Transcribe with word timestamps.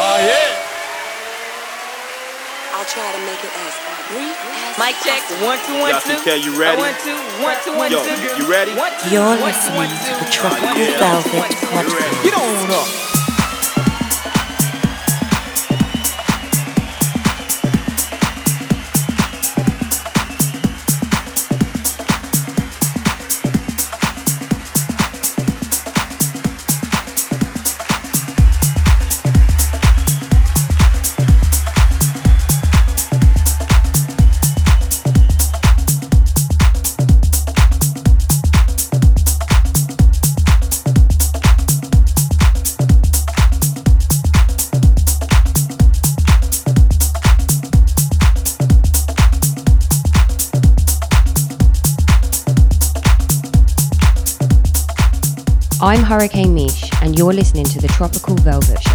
Oh, 0.00 0.20
I'll 2.74 2.84
try 2.84 3.08
to 3.10 3.18
make 3.24 3.40
it 3.42 3.50
as 3.56 3.74
brief 4.12 4.36
as 4.36 4.76
Okay, 6.20 6.36
you 6.36 6.52
ready? 6.60 6.82
Yo. 7.90 8.04
You 8.36 8.50
ready? 8.50 8.72
You're 9.10 9.36
listening 9.40 9.88
to 9.88 10.24
the 10.24 10.30
Tropical 10.30 10.74
Velvet 10.76 11.50
Podcast. 11.72 12.22
Get 12.22 12.34
on 12.34 12.70
up. 12.70 13.07
Tropical 57.98 58.36
Velvet. 58.44 58.87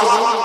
Rock. 0.00 0.37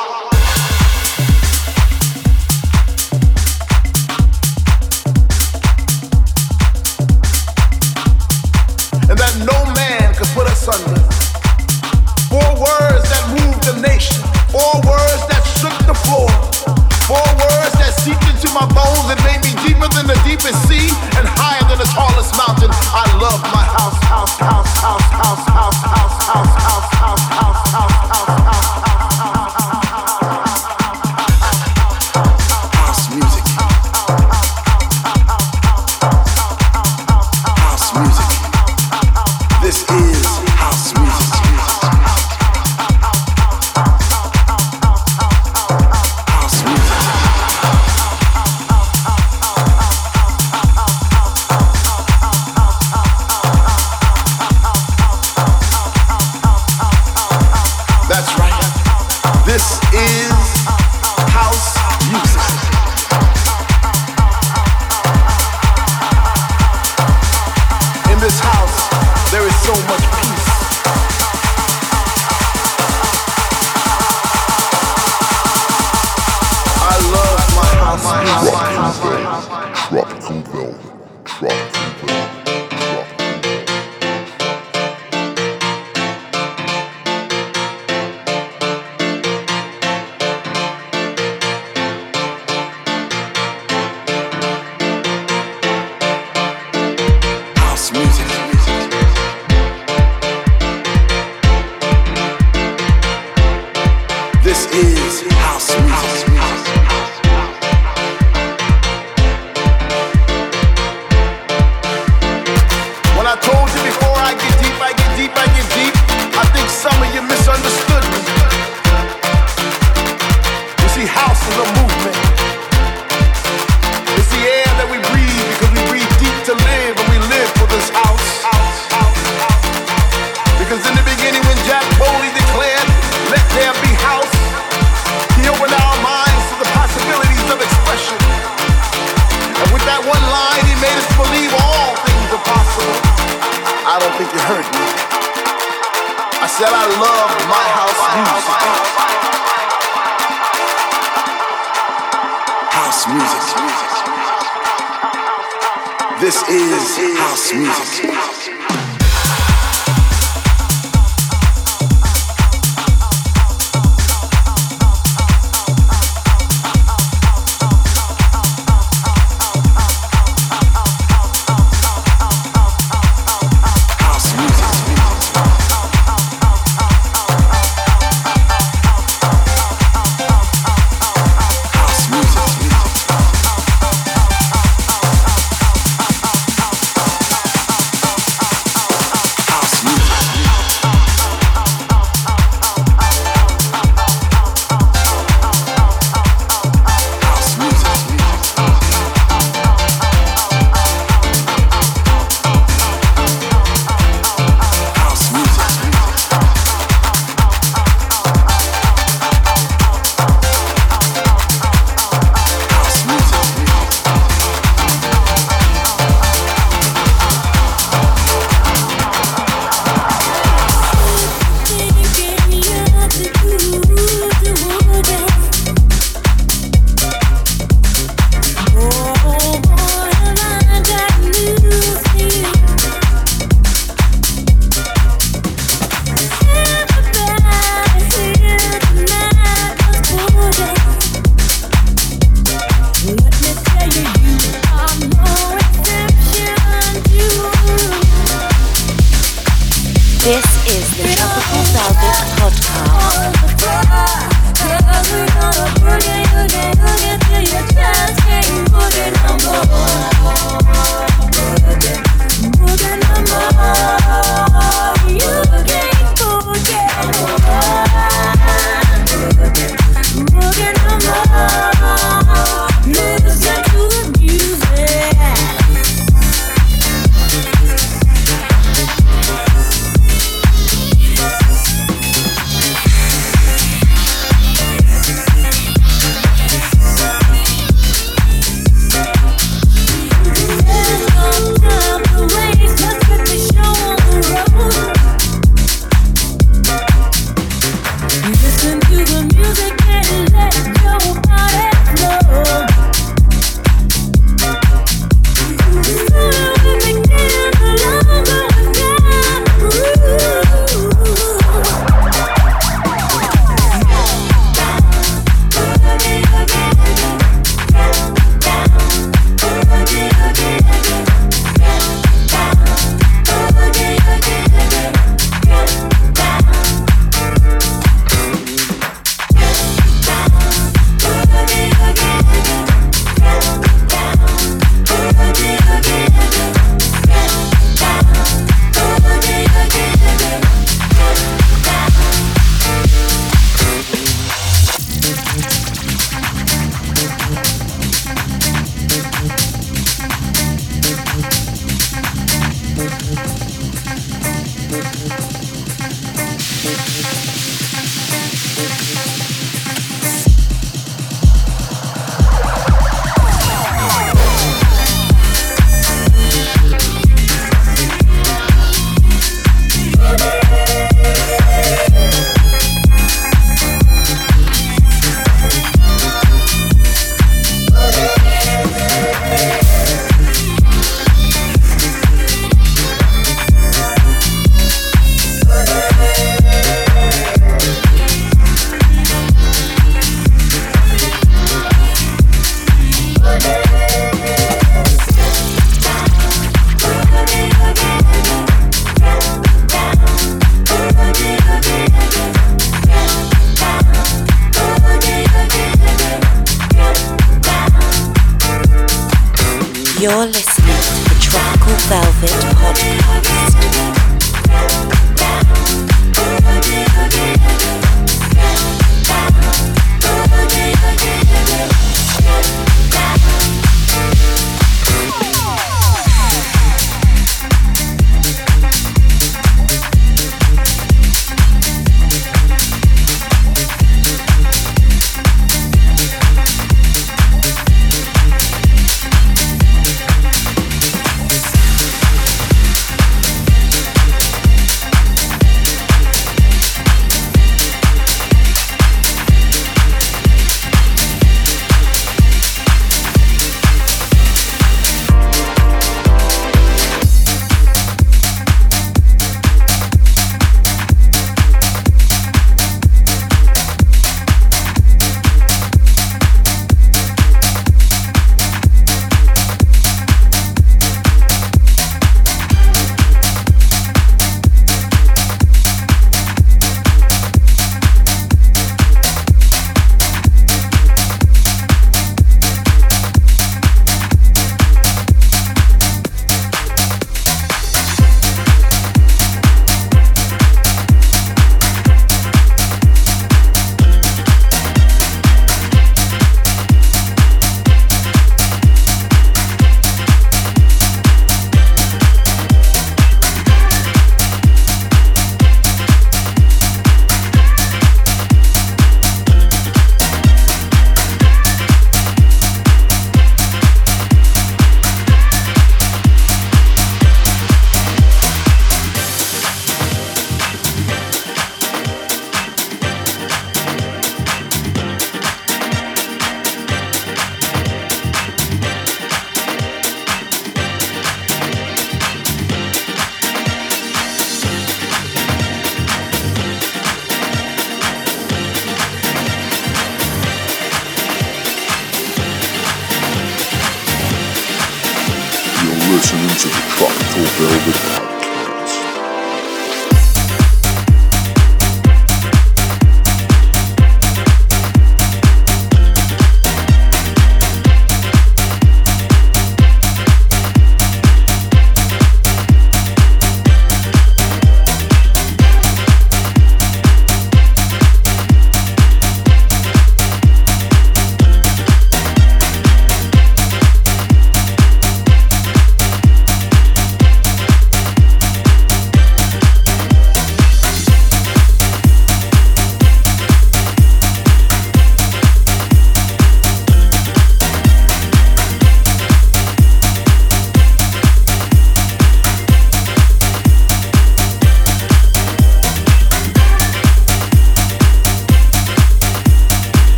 is 104.76 105.13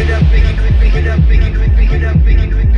it 0.00 0.10
up, 0.10 0.22
pick 0.30 0.44
it, 0.44 0.56
pick 0.78 0.94
it 0.94 1.06
up, 1.06 1.20
pick 1.28 1.42
it, 1.42 1.54
pick 1.76 1.92
it 1.92 2.04
up, 2.04 2.16
pick 2.24 2.38
it, 2.38 2.50
pick 2.50 2.64
it 2.64 2.66
up. 2.66 2.69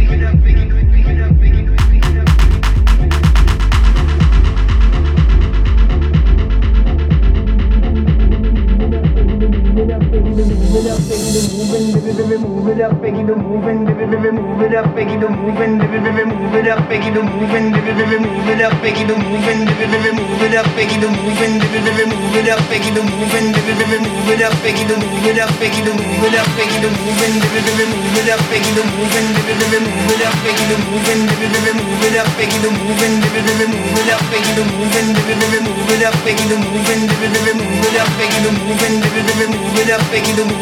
it 10.73 10.89
up, 10.89 10.99
baby, 11.05 11.29
the 11.37 11.43
moving, 11.53 11.93
baby, 11.93 12.13
baby, 12.17 12.37
move 12.41 12.69
it 12.69 12.81
up, 12.81 12.97
baby, 13.03 13.23
the 13.23 13.37
moving, 13.37 13.85
baby, 13.85 14.07
baby, 14.09 14.31
move 14.33 14.63
it 14.63 14.75
up, 14.75 14.89
baby, 14.95 15.17
the 15.21 15.29
moving, 15.29 15.77
baby, 15.79 15.99
baby, 16.01 16.25
move 16.25 16.55
it 16.57 16.69
up, 16.69 16.89
baby, 16.89 17.11
the 17.13 17.23
moving, 17.23 17.67
baby, 17.77 17.93
baby, 17.93 18.17
move 18.25 18.49
it 18.49 18.61
up, 18.65 18.73
baby, 18.81 19.05
the 19.05 19.15
moving, 19.21 19.69
baby, 19.69 19.87
baby, 19.93 20.11
move 20.17 20.41
it 20.41 20.55
up, 20.57 20.67
baby, 20.73 20.97
the 20.97 21.09
moving, 21.13 21.61
baby, 21.61 21.81
baby, 21.85 22.05
move 22.09 22.37
it 22.41 22.49
up, 22.49 22.61
baby, 22.73 22.89
the 22.89 23.03
moving, 23.05 23.49
baby, 23.53 23.73
baby, 23.77 23.97
move 24.01 24.31
it 24.33 24.41
up, 24.41 24.55
baby, 24.65 24.83
the 24.89 24.97
move 24.97 25.29
it 25.29 25.39
up, 25.45 25.53
baby, 25.61 25.93
move 25.93 26.25
it 26.25 26.37
up, 26.41 26.49
baby, 26.57 26.77
the 26.81 26.89
moving, 26.89 27.37
baby, 27.37 27.61
baby, 27.69 27.85
move 27.93 28.17
it 28.17 28.29
up, 28.33 28.41
baby, 28.49 28.71
the 28.73 28.83
moving, 28.97 29.29
baby, 29.37 29.55
baby, 29.61 29.79
move 29.85 30.09
it 30.09 30.25
up, 30.25 30.33
baby, 30.49 30.65
the 30.73 30.79
moving, 30.89 31.21
baby, 31.29 31.49
baby, 31.53 31.71
move 31.77 32.01
it 32.01 32.17
up, 32.17 32.29
baby, 32.41 32.57
the 32.65 32.71
moving, 32.73 33.15
baby, 33.21 33.45
baby, 33.45 33.69
move 33.69 34.01
it 34.01 34.09
up, 34.09 34.25
baby, 34.33 34.53
the 34.57 34.65
moving, 34.73 35.09
baby, 35.13 35.37
baby, 35.37 35.59
move 35.69 35.93
it 35.93 36.03
up, 36.09 36.17
baby, 36.25 36.45
the 36.49 36.57
moving, 36.57 37.03
baby, 37.21 37.29
baby, 37.29 37.53
move 37.61 37.85
it 37.85 37.97
up, 38.01 38.09
baby, 38.17 38.39
the 38.41 38.51
moving, 38.57 38.97
baby, 39.05 39.21
baby, 39.29 39.47
move 39.53 39.77
it 39.77 39.91
up, 39.93 40.03
baby, 40.09 40.33
the 40.33 40.45
moving 40.49 40.62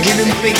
Keep 0.00 0.16
it 0.16 0.24
moving, 0.24 0.54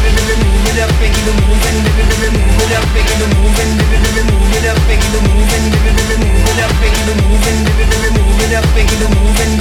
baby, 0.00 0.20
baby, 0.20 0.44
move 0.44 0.66
it 0.68 0.78
up, 0.80 0.90
make 1.00 1.16
it 1.16 1.24
moving, 1.24 1.76
baby, 1.84 2.04
baby, 2.20 2.36
move 2.36 2.60
it 2.60 2.72
up, 2.76 2.84
make 2.92 3.08
it 3.08 3.20
moving, 3.32 3.72
baby, 3.78 3.96
baby, 4.02 4.22
move 4.28 4.54
it 4.56 4.66
up, 4.66 4.78
make 4.86 5.00
it 5.00 5.14
moving, 5.24 5.64
baby, 5.72 5.92
baby, 5.96 6.16
move 6.20 6.48
it 6.50 6.60
up, 6.60 6.72
make 6.80 6.92
it 6.92 7.08
moving, 7.22 7.58
baby, 7.64 7.84
baby, 7.88 8.10
move 8.20 8.40
it 8.44 8.52
up, 8.52 8.66
make 8.74 8.92
it 8.92 9.08
moving. 9.08 9.59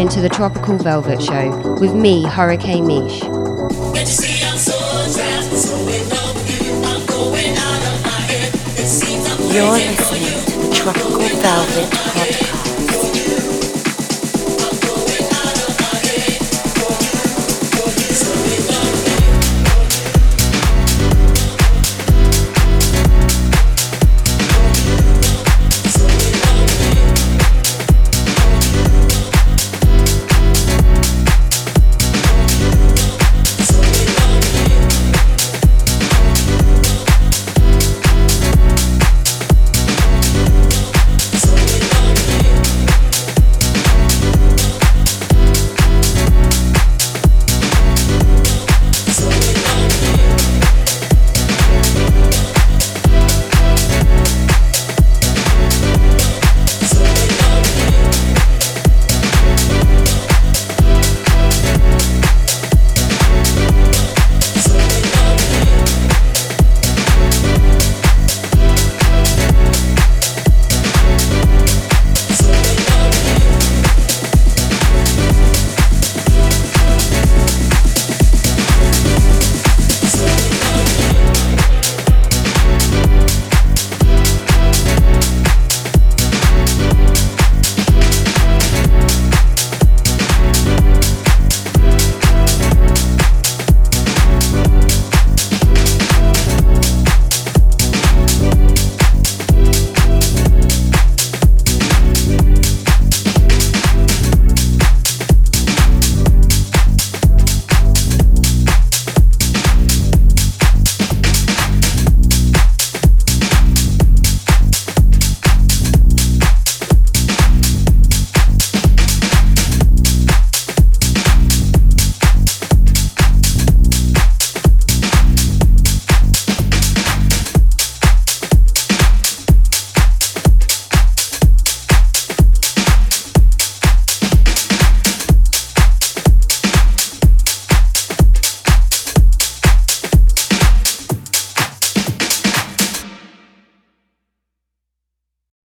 listening 0.05 0.23
to 0.23 0.27
the 0.27 0.35
Tropical 0.35 0.77
Velvet 0.77 1.21
Show 1.21 1.75
with 1.79 1.93
me, 1.93 2.23
Hurricane 2.23 2.87
Mish. 2.87 3.21
You're 3.21 3.31
listening 9.71 10.33
to 10.45 10.57
the 10.57 10.73
Tropical 10.73 11.19
Velvet 11.19 12.10